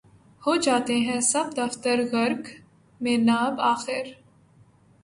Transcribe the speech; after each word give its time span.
ہو 0.43 0.55
جاتے 0.57 0.95
ہیں 0.99 1.19
سب 1.23 1.45
دفتر 1.57 1.99
غرق 2.11 2.49
مے 3.01 3.15
ناب 3.19 3.61
آخر 3.65 4.03